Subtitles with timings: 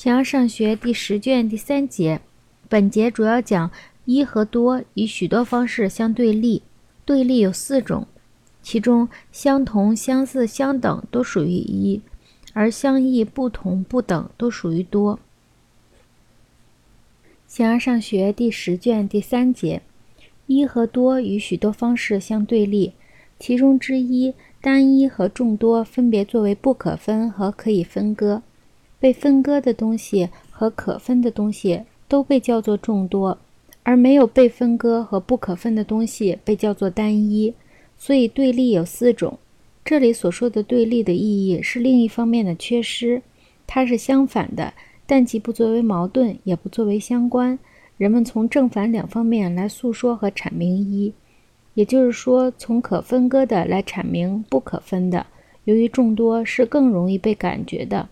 [0.00, 2.22] 形而上学第十卷第三节，
[2.70, 3.70] 本节主要讲
[4.06, 6.62] 一和多以许多方式相对立，
[7.04, 8.06] 对立有四种，
[8.62, 12.00] 其中相同、相似、相等都属于一，
[12.54, 15.18] 而相异、不同、不等都属于多。
[17.46, 19.82] 形而上学第十卷第三节，
[20.46, 22.94] 一和多与许多方式相对立，
[23.38, 24.32] 其中之一。
[24.62, 28.42] 单一和众多分别作为不可分和可以分割，
[29.00, 33.38] 被分割的东西和可分的东西都被叫做众多，
[33.82, 37.52] 而没有被分割和不可分的东西被叫做单一。
[37.96, 39.38] 所以对立有四种。
[39.84, 43.22] 这里所说的对立的意义是另一方面的缺失，
[43.66, 44.72] 它是相反的，
[45.06, 47.58] 但既不作为矛盾，也不作为相关。
[47.96, 51.12] 人们从正反两方面来诉说和阐明一。
[51.74, 55.26] 也就是说，从可分割的来阐明不可分的。
[55.64, 58.08] 由于众多是更容易被感觉的，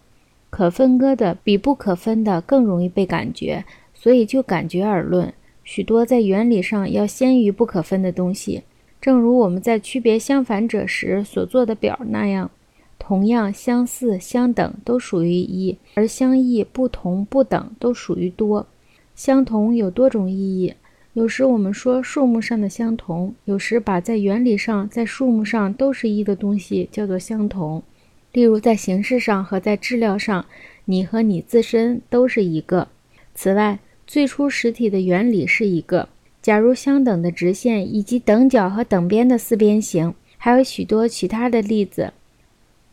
[0.51, 8.63] 可分割的比不可分的更容易被感觉，所以就感觉而论，许多在原理上要先于不可分的东西。
[9.01, 12.51] 正如我们在区别相反者时所做的表那样，
[12.99, 18.67] 同样相似、相等都属于一，而相异、不同、不等都属于多。
[19.15, 20.75] 相同有多种意义。
[21.15, 27.83] 有时我们说数目上的相同，有时把在原理上、在数目上都是一的东西叫做相同。
[28.33, 30.47] 例如，在形式上和在质料上，
[30.85, 32.89] 你和你自身都是一个。
[33.35, 36.09] 此外，最初实体的原理是一个。
[36.41, 42.13] 假如相等的直线以及等角和等边的四边形，还有许多其他的例子，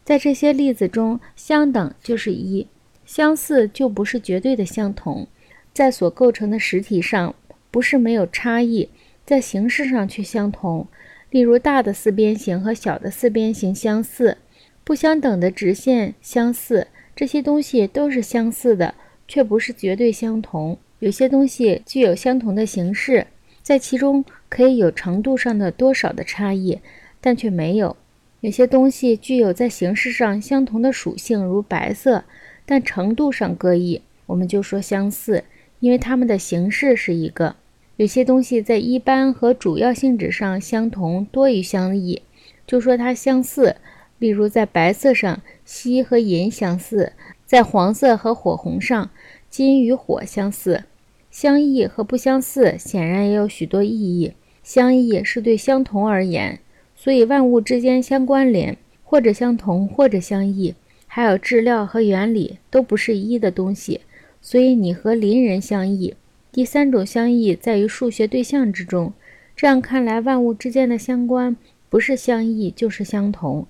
[0.03, 2.67] 在这些例子中，相等就是一，
[3.05, 5.27] 相似就不是绝对的相同，
[5.73, 7.35] 在所构成的实体上。
[7.71, 8.87] 不是没有差异，
[9.25, 10.87] 在形式上却相同。
[11.29, 14.37] 例如，大的四边形和小的四边形相似，
[14.85, 18.93] 不相等的直线相似，这些东西都是相似的，
[19.27, 20.77] 却不是绝对相同。
[20.99, 23.25] 有些东西具有相同的形式，
[23.63, 26.79] 在其中可以有程度上的多少的差异，
[27.19, 27.97] 但却没有。
[28.41, 32.23] 有些东西具有在形式上相同的属性，如白色，
[32.63, 35.43] 但程度上各异，我们就说相似，
[35.79, 37.55] 因为它们的形式是一个。
[37.97, 42.21] 有些东西在一般和主要性质上相同多于相异，
[42.67, 43.77] 就说它相似。
[44.17, 47.11] 例如，在白色上，锡和银相似；
[47.45, 49.09] 在黄色和火红上，
[49.49, 50.83] 金与火相似。
[51.29, 54.33] 相异和不相似显然也有许多意义。
[54.63, 56.59] 相异是对相同而言，
[56.95, 60.73] 所以万物之间相关联，或者相同，或者相异。
[61.07, 64.01] 还有质料和原理都不是一的东西，
[64.41, 66.15] 所以你和邻人相异。
[66.51, 69.13] 第三种相异在于数学对象之中，
[69.55, 71.55] 这样看来，万物之间的相关
[71.89, 73.67] 不是相异就是相同。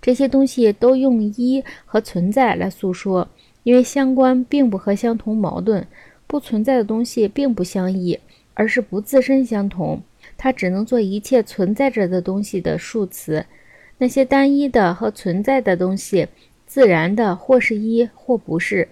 [0.00, 3.28] 这些东西都用一和存在来诉说，
[3.64, 5.86] 因为相关并不和相同矛盾。
[6.28, 8.18] 不存在的东西并不相异，
[8.54, 10.02] 而是不自身相同，
[10.36, 13.46] 它只能做一切存在着的东西的数词。
[13.98, 16.26] 那些单一的和存在的东西，
[16.66, 18.88] 自然的或是一或不是。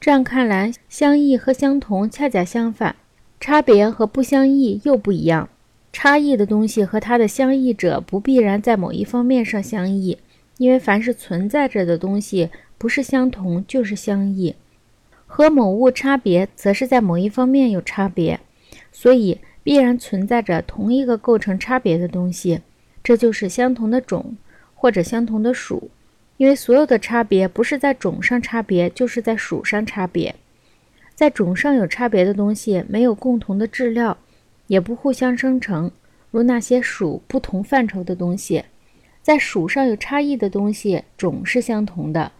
[0.00, 2.96] 这样看来，相异和相同恰恰相反，
[3.38, 5.50] 差别和不相异又不一样。
[5.92, 10.16] 差异的东西和它的相异者不必然在某一方面上相异，
[10.58, 14.54] 因为凡是存在着的东西，不是相同就是相异。
[15.26, 18.38] 和某物差别，则是在某一方面有差别，
[18.92, 22.60] 所以必然存在着同一个构成差别的东西，
[23.02, 24.36] 这就是相同的种
[24.74, 25.90] 或者相同的属。
[26.38, 30.34] 因为所有的差别不是在种上差别，就是在属上差别。
[31.14, 34.16] 在种上有差别的东西没有共同的质料，
[34.68, 35.90] 也不互相生成，
[36.30, 38.64] 如那些属不同范畴的东西。
[39.28, 42.32] 在属上有差异的东西，种是相同的。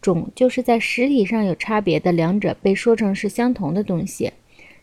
[0.00, 4.32] 种就是在实体上有差别的两者被说成是相同的东西。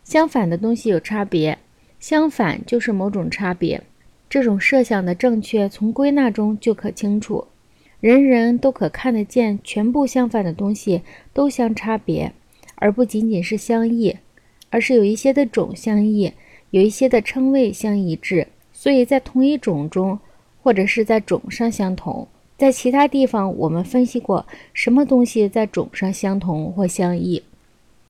[0.03, 1.57] 相反的东西有差别，
[2.01, 3.81] 相反就是某种差别。
[4.29, 7.47] 这种设想的正确，从归纳中就可清楚。
[8.01, 12.33] 人人都可看得见，全部相反的东西都相差别，
[12.75, 14.17] 而不仅仅是相异，
[14.69, 16.33] 而是有一些的种相异，
[16.71, 18.49] 有一些的称谓相一致。
[18.73, 20.19] 所以在同一种中，
[20.63, 22.25] 或者是在种上相同。
[22.57, 27.43] 在其他地方，我们分析过什么东西在种上相同或相异。